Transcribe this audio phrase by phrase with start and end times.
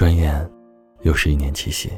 [0.00, 0.50] 转眼，
[1.02, 1.92] 又是一年七夕。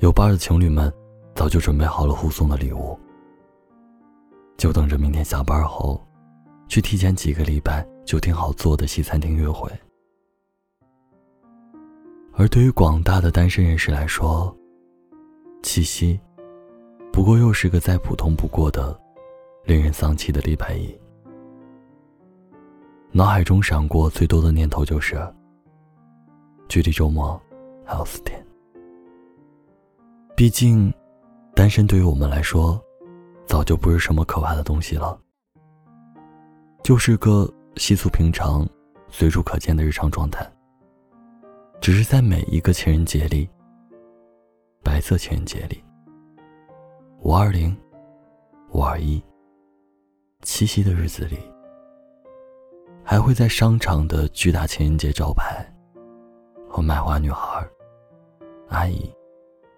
[0.00, 0.92] 有伴的情侣们，
[1.34, 3.00] 早就准备好了互送的礼物，
[4.58, 6.06] 就等着明天下班后，
[6.68, 9.72] 去提前几个礼拜就订好座的西餐厅约会。
[12.34, 14.54] 而对于广大的单身人士来说，
[15.62, 16.20] 七夕，
[17.10, 18.94] 不过又是个再普通不过的、
[19.64, 20.94] 令人丧气的礼拜一。
[23.10, 25.16] 脑海中闪过最多的念头就是：
[26.70, 27.38] 距离周末
[27.84, 28.40] 还有四天。
[30.36, 30.90] 毕竟，
[31.52, 32.80] 单身对于我们来说，
[33.44, 35.20] 早就不是什么可怕的东西了，
[36.84, 38.64] 就是个稀疏平常、
[39.08, 40.48] 随处可见的日常状态。
[41.80, 43.50] 只是在每一个情人节里，
[44.84, 45.82] 白色情人节里，
[47.22, 47.76] 五二零、
[48.70, 49.20] 五二一、
[50.42, 51.36] 七夕的日子里，
[53.02, 55.66] 还会在商场的巨大情人节招牌
[56.82, 57.66] 卖花女孩、
[58.68, 59.12] 阿姨、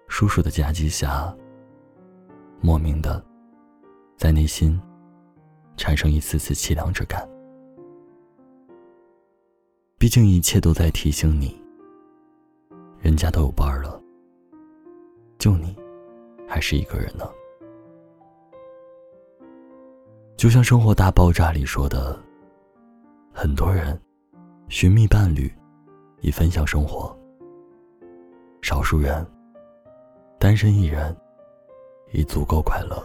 [0.08, 1.34] 叔叔的夹击下，
[2.61, 3.25] 莫名的
[4.17, 4.81] 在内心
[5.77, 7.28] 产生一丝丝凄凉之感。
[9.98, 11.61] 毕竟一切都在提醒你。
[12.98, 14.00] 人家都有伴儿了，
[15.39, 15.77] 就你
[16.48, 17.28] 还是一个人呢。
[20.36, 22.17] 就像《生活大爆炸》里说的，
[23.33, 24.00] 很多人
[24.69, 25.53] 寻觅伴侣，
[26.23, 27.15] 以分享生活；
[28.62, 29.27] 少数人
[30.39, 31.14] 单身一人，
[32.12, 32.97] 已足够快乐。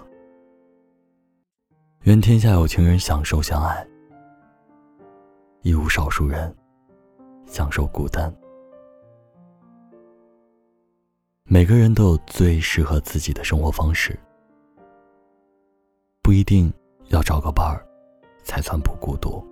[2.03, 3.85] 愿天下有情人享受相爱，
[5.63, 6.55] 亦无少数人
[7.47, 8.31] 享受孤单。
[11.43, 14.17] 每个人都有最适合自己的生活方式，
[16.21, 16.71] 不一定
[17.07, 17.83] 要找个伴儿
[18.43, 19.43] 才算不孤独。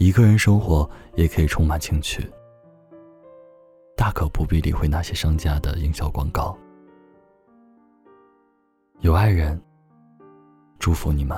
[0.00, 2.26] 一个人生活也可以充满情趣，
[3.94, 6.56] 大可不必理会那些商家的营销广告。
[9.00, 9.60] 有爱人，
[10.78, 11.36] 祝福你们；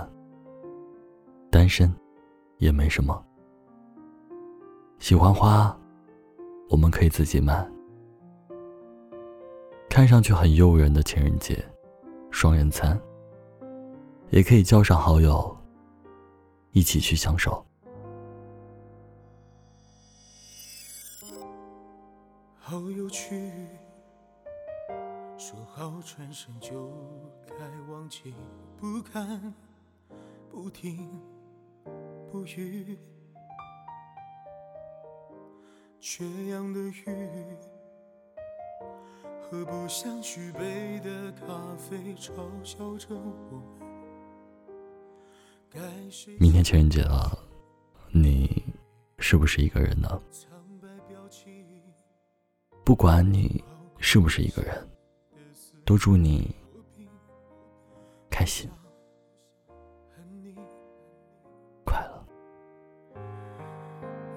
[1.50, 1.92] 单身，
[2.58, 3.20] 也没什么。
[5.00, 5.76] 喜欢花，
[6.70, 7.68] 我们可以自己买。
[9.90, 11.60] 看上去很诱人的情人节，
[12.30, 12.96] 双人餐，
[14.30, 15.56] 也可以叫上好友，
[16.70, 17.66] 一起去享受。
[22.64, 23.52] 好有趣，
[25.36, 26.90] 说好转身就
[27.44, 27.56] 该
[27.90, 28.32] 忘记，
[28.78, 29.52] 不看，
[30.48, 31.10] 不听，
[32.30, 32.96] 不语，
[36.00, 37.04] 缺氧的鱼。
[39.42, 43.60] 喝不想续杯的咖啡，嘲笑着我。
[46.38, 47.36] 明天情人节了，
[48.12, 48.72] 你
[49.18, 50.22] 是不是一个人呢？
[52.84, 53.62] 不管你
[53.98, 54.88] 是不是一个人，
[55.84, 56.54] 都祝你
[58.28, 58.68] 开心
[61.84, 62.24] 快乐。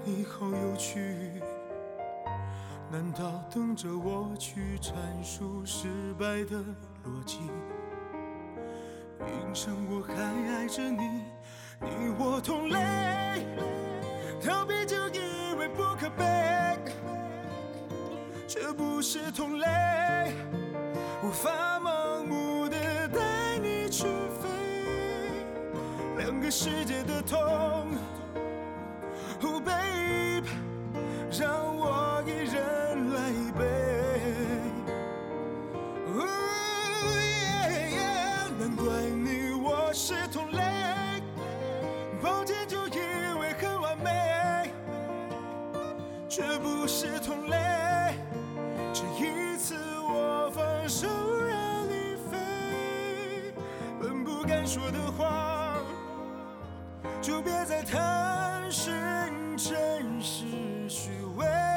[0.04, 1.42] 你好有趣。
[2.92, 6.64] 难道等着我去阐述失败的
[7.04, 7.40] 逻辑？
[9.26, 11.24] 凭什么我还爱着你？
[11.82, 13.44] 你我同类，
[14.40, 16.24] 逃避就以为不可悲，
[18.58, 19.68] 这不是同类，
[21.22, 24.06] 无法盲目的带你去
[24.42, 24.48] 飞，
[26.18, 27.38] 两个世界的痛。
[54.46, 55.78] 敢说的话，
[57.22, 58.94] 就别再探寻
[59.58, 60.46] 真实
[60.88, 61.75] 虚伪。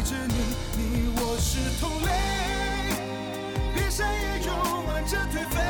[0.00, 0.34] 爱着你
[0.78, 2.08] 你我是同类。
[3.74, 5.69] 闭上眼又望着颓废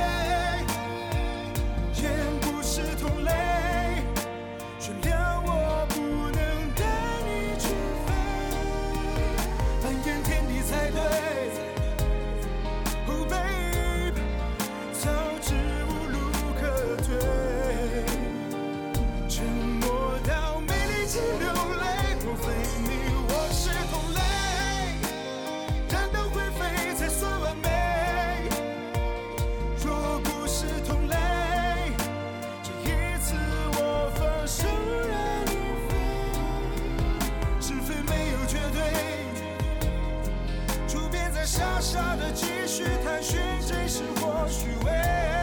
[41.81, 45.39] 傻傻的继续探寻真实或虚伪。